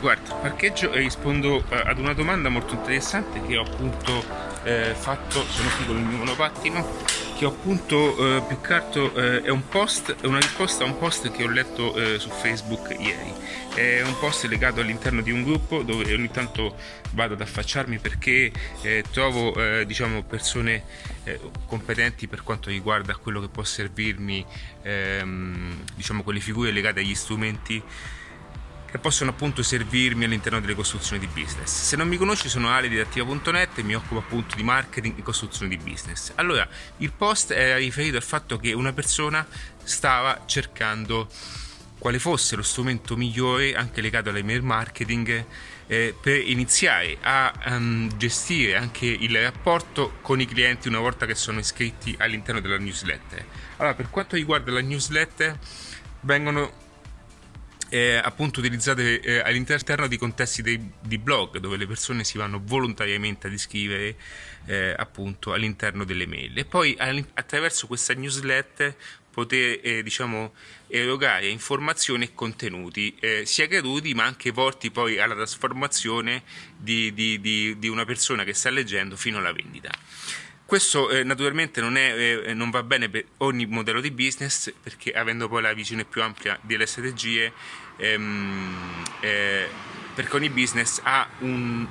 [0.00, 4.24] Guarda, parcheggio e rispondo eh, ad una domanda molto interessante che ho appunto
[4.64, 9.48] eh, fatto, sono qui con il mio monopattino che ho appunto eh, altro eh, è
[9.48, 13.32] un post, è una risposta a un post che ho letto eh, su Facebook ieri.
[13.74, 16.76] È un post legato all'interno di un gruppo dove ogni tanto
[17.12, 20.84] vado ad affacciarmi perché eh, trovo eh, diciamo persone
[21.24, 24.44] eh, competenti per quanto riguarda quello che può servirmi
[24.82, 27.82] ehm, diciamo quelle figure legate agli strumenti
[28.90, 31.70] che possono appunto servirmi all'interno delle costruzioni di business.
[31.70, 35.22] Se non mi conosci sono Ale di Attiva.net e mi occupo appunto di marketing e
[35.22, 36.32] costruzione di business.
[36.34, 36.66] Allora,
[36.98, 39.46] il post era riferito al fatto che una persona
[39.82, 41.28] stava cercando
[41.98, 45.44] quale fosse lo strumento migliore anche legato all'email marketing
[45.86, 51.34] eh, per iniziare a um, gestire anche il rapporto con i clienti una volta che
[51.34, 53.44] sono iscritti all'interno della newsletter.
[53.76, 55.58] Allora, per quanto riguarda la newsletter,
[56.20, 56.88] vengono
[57.90, 62.60] eh, appunto utilizzate eh, all'interno di contesti dei, di blog dove le persone si vanno
[62.64, 64.16] volontariamente ad iscrivere
[64.66, 66.96] eh, appunto all'interno delle mail e poi
[67.34, 68.96] attraverso questa newsletter
[69.30, 70.54] poter eh, diciamo
[70.88, 76.42] erogare informazioni e contenuti eh, sia gratuiti ma anche volti poi alla trasformazione
[76.76, 79.90] di, di, di, di una persona che sta leggendo fino alla vendita.
[80.70, 85.10] Questo eh, naturalmente non, è, eh, non, va bene per ogni modello di business perché
[85.10, 87.52] avendo poi la visione più ampia delle strategie,
[87.96, 89.68] ehm, eh,
[90.14, 91.84] perché ogni business ha un,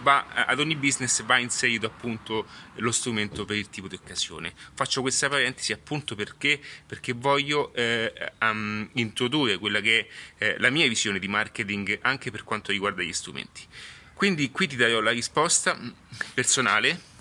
[0.00, 4.54] va, ad ogni business va inserito appunto lo strumento per il tipo di occasione.
[4.72, 10.70] Faccio questa parentesi appunto perché, perché voglio eh, um, introdurre quella che è eh, la
[10.70, 13.66] mia visione di marketing anche per quanto riguarda gli strumenti.
[14.14, 15.78] Quindi qui ti darò la risposta
[16.32, 17.16] personale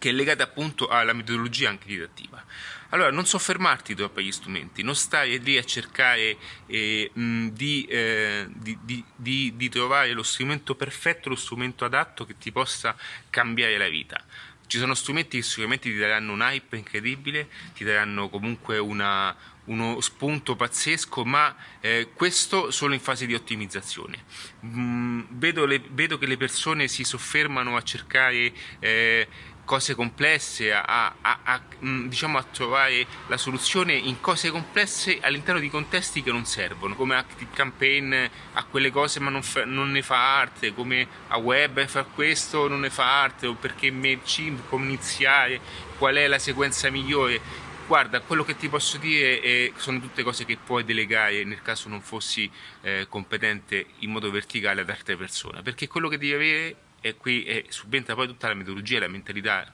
[0.00, 2.42] che è legata appunto alla metodologia anche didattiva.
[2.88, 9.04] Allora, non soffermarti troppo agli strumenti, non stare lì a cercare eh, di, eh, di,
[9.14, 12.96] di, di, trovare lo strumento perfetto, lo strumento adatto che ti possa
[13.28, 14.24] cambiare la vita.
[14.66, 20.00] Ci sono strumenti che sicuramente ti daranno un hype incredibile, ti daranno comunque una, uno
[20.00, 24.24] spunto pazzesco, ma eh, questo solo in fase di ottimizzazione.
[24.64, 29.28] Mm, vedo, le, vedo, che le persone si soffermano a cercare eh,
[29.70, 35.60] cose complesse, a, a, a, mm, diciamo a trovare la soluzione in cose complesse all'interno
[35.60, 38.12] di contesti che non servono, come Active Campaign
[38.54, 42.66] a quelle cose ma non, fa, non ne fa arte, come a web fa questo
[42.66, 45.60] non ne fa arte, o perché MailChimp, come iniziare,
[45.98, 47.40] qual è la sequenza migliore.
[47.86, 51.88] Guarda, quello che ti posso dire è, sono tutte cose che puoi delegare nel caso
[51.88, 56.76] non fossi eh, competente in modo verticale ad altre persone, perché quello che devi avere
[57.00, 59.72] e qui è, subentra poi tutta la metodologia e la mentalità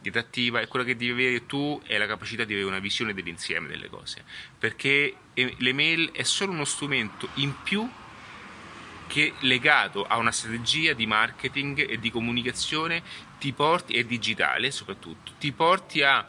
[0.00, 3.68] didattiva e quello che devi avere tu è la capacità di avere una visione dell'insieme
[3.68, 4.24] delle cose.
[4.58, 7.88] Perché l'email è solo uno strumento in più
[9.06, 13.02] che legato a una strategia di marketing e di comunicazione
[13.38, 16.26] ti porti, e digitale soprattutto, ti porti a,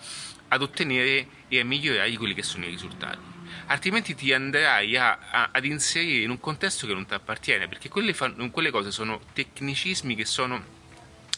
[0.48, 3.37] ad ottenere e a migliorare quelli che sono i risultati
[3.68, 7.90] altrimenti ti andrai a, a, ad inserire in un contesto che non ti appartiene, perché
[7.90, 10.76] quelle, fan, quelle cose sono tecnicismi che sono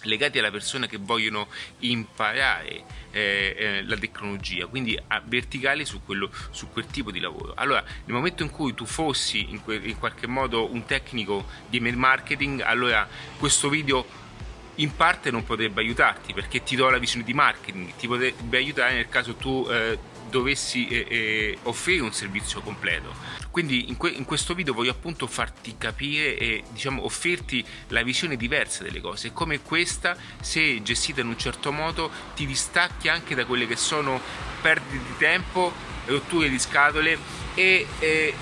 [0.03, 1.47] legati alla persona che vogliono
[1.79, 7.53] imparare eh, eh, la tecnologia, quindi verticali su, quello, su, quel tipo di lavoro.
[7.55, 11.77] Allora, nel momento in cui tu fossi in, que, in qualche modo un tecnico di
[11.77, 14.27] email marketing, allora questo video
[14.75, 18.93] in parte non potrebbe aiutarti perché ti do la visione di marketing, ti potrebbe aiutare
[18.93, 19.97] nel caso tu eh,
[20.29, 23.13] dovessi eh, eh, offrire un servizio completo.
[23.51, 28.37] Quindi in, que- in, questo video voglio appunto farti capire e diciamo offrirti la visione
[28.37, 33.45] diversa delle cose, come questa, se gestita in un certo modo, ti distacchi anche da
[33.45, 34.21] quelle che sono
[34.61, 35.73] perdite di tempo,
[36.05, 37.17] rotture di scatole
[37.55, 38.33] e eh,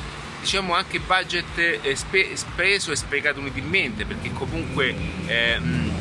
[0.42, 4.96] diciamo anche budget eh, spe- speso e sprecato inutilmente, perché comunque
[5.26, 5.92] ehm,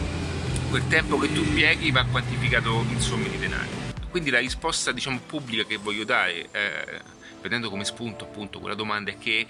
[0.71, 3.86] quel tempo che tu pieghi va quantificato in somme di denaro.
[4.16, 7.00] Quindi la risposta diciamo, pubblica che voglio dare, eh,
[7.38, 9.47] prendendo come spunto appunto quella domanda, è che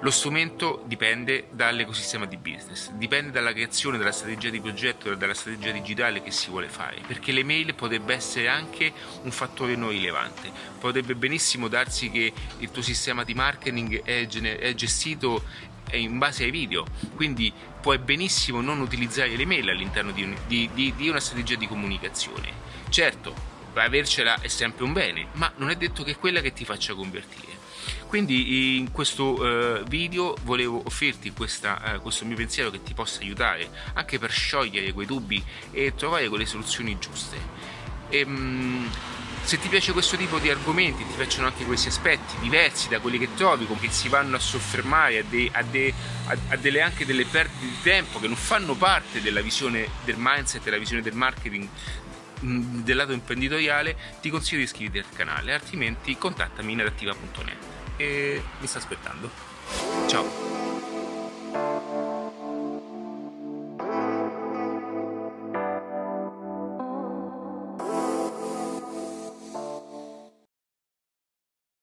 [0.00, 5.72] lo strumento dipende dall'ecosistema di business, dipende dalla creazione della strategia di progetto dalla strategia
[5.72, 8.92] digitale che si vuole fare, perché l'email potrebbe essere anche
[9.22, 14.74] un fattore non rilevante, potrebbe benissimo darsi che il tuo sistema di marketing è, è
[14.76, 15.42] gestito
[15.94, 16.86] in base ai video,
[17.16, 21.66] quindi puoi benissimo non utilizzare l'email all'interno di, un, di, di, di una strategia di
[21.66, 22.52] comunicazione.
[22.88, 26.64] Certo, avercela è sempre un bene, ma non è detto che è quella che ti
[26.64, 27.64] faccia convertire.
[28.06, 33.20] Quindi in questo eh, video volevo offrirti questa, eh, questo mio pensiero che ti possa
[33.20, 35.42] aiutare anche per sciogliere quei dubbi
[35.72, 37.36] e trovare quelle soluzioni giuste.
[38.08, 38.90] E, mh,
[39.42, 43.16] se ti piace questo tipo di argomenti, ti piacciono anche questi aspetti diversi da quelli
[43.16, 45.94] che trovi, con che si vanno a soffermare a, de, a, de,
[46.48, 50.64] a delle, anche delle perdite di tempo che non fanno parte della visione del mindset,
[50.64, 51.68] della visione del marketing
[52.44, 57.56] Mm, del lato imprenditoriale ti consiglio di iscriverti al canale altrimenti contattami in adattiva.net
[57.96, 59.30] e mi sta aspettando.
[60.06, 60.45] Ciao.